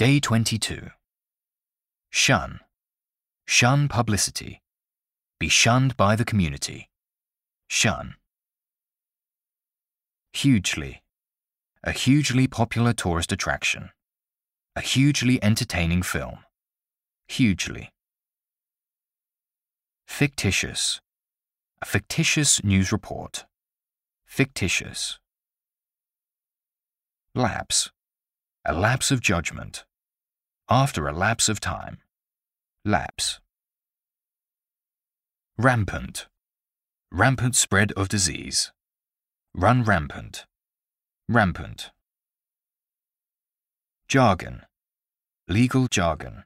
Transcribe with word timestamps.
Day 0.00 0.18
22. 0.18 0.88
Shun. 2.08 2.60
Shun 3.46 3.86
publicity. 3.86 4.62
Be 5.38 5.50
shunned 5.50 5.94
by 5.98 6.16
the 6.16 6.24
community. 6.24 6.88
Shun. 7.68 8.14
Hugely. 10.32 11.02
A 11.84 11.92
hugely 11.92 12.46
popular 12.46 12.94
tourist 12.94 13.30
attraction. 13.30 13.90
A 14.74 14.80
hugely 14.80 15.38
entertaining 15.44 16.00
film. 16.00 16.38
Hugely. 17.28 17.90
Fictitious. 20.06 21.02
A 21.82 21.84
fictitious 21.84 22.64
news 22.64 22.90
report. 22.90 23.44
Fictitious. 24.24 25.18
Lapse. 27.34 27.90
A 28.64 28.72
lapse 28.72 29.10
of 29.10 29.20
judgment. 29.20 29.84
After 30.72 31.08
a 31.08 31.12
lapse 31.12 31.48
of 31.48 31.58
time. 31.58 31.98
Lapse. 32.84 33.40
Rampant. 35.58 36.28
Rampant 37.10 37.56
spread 37.56 37.90
of 37.92 38.08
disease. 38.08 38.70
Run 39.52 39.82
rampant. 39.82 40.46
Rampant. 41.28 41.90
Jargon. 44.06 44.62
Legal 45.48 45.88
jargon. 45.88 46.44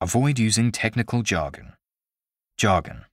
Avoid 0.00 0.38
using 0.38 0.72
technical 0.72 1.22
jargon. 1.22 1.74
Jargon. 2.56 3.04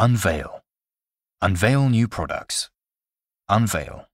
Unveil. 0.00 0.64
Unveil 1.40 1.88
new 1.88 2.08
products. 2.08 2.68
Unveil. 3.48 4.06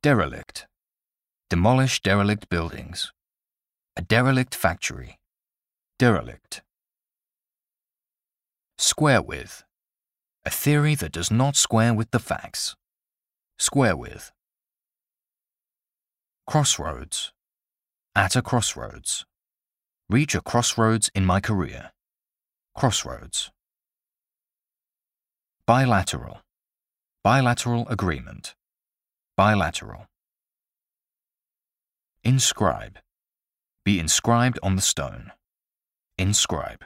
Derelict. 0.00 0.68
Demolish 1.50 2.02
derelict 2.02 2.50
buildings. 2.50 3.10
A 3.96 4.02
derelict 4.02 4.54
factory. 4.54 5.18
Derelict. 5.98 6.60
Square 8.76 9.22
with. 9.22 9.64
A 10.44 10.50
theory 10.50 10.94
that 10.94 11.10
does 11.10 11.30
not 11.30 11.56
square 11.56 11.94
with 11.94 12.10
the 12.10 12.18
facts. 12.18 12.76
Square 13.58 13.96
with. 13.96 14.30
Crossroads. 16.46 17.32
At 18.14 18.36
a 18.36 18.42
crossroads. 18.42 19.24
Reach 20.10 20.34
a 20.34 20.42
crossroads 20.42 21.10
in 21.14 21.24
my 21.24 21.40
career. 21.40 21.92
Crossroads. 22.76 23.50
Bilateral. 25.66 26.42
Bilateral 27.24 27.88
agreement. 27.88 28.54
Bilateral. 29.34 30.08
Inscribe. 32.28 32.98
Be 33.86 33.98
inscribed 33.98 34.58
on 34.62 34.76
the 34.76 34.82
stone. 34.82 35.32
Inscribe. 36.18 36.84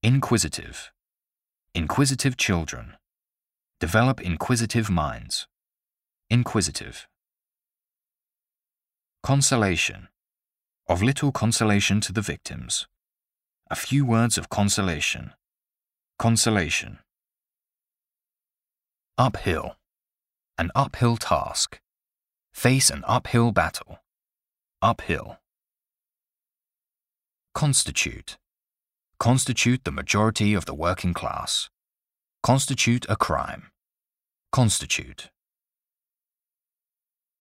Inquisitive. 0.00 0.92
Inquisitive 1.74 2.36
children. 2.36 2.92
Develop 3.80 4.20
inquisitive 4.20 4.88
minds. 4.88 5.48
Inquisitive. 6.30 7.08
Consolation. 9.24 10.06
Of 10.88 11.02
little 11.02 11.32
consolation 11.32 12.00
to 12.02 12.12
the 12.12 12.22
victims. 12.22 12.86
A 13.68 13.74
few 13.74 14.06
words 14.06 14.38
of 14.38 14.48
consolation. 14.48 15.32
Consolation. 16.20 17.00
Uphill. 19.18 19.74
An 20.56 20.70
uphill 20.76 21.16
task. 21.16 21.80
Face 22.56 22.88
an 22.88 23.04
uphill 23.06 23.52
battle. 23.52 23.98
Uphill. 24.80 25.36
Constitute. 27.54 28.38
Constitute 29.20 29.84
the 29.84 29.92
majority 29.92 30.54
of 30.54 30.64
the 30.64 30.72
working 30.72 31.12
class. 31.12 31.68
Constitute 32.42 33.04
a 33.10 33.16
crime. 33.16 33.64
Constitute. 34.52 35.28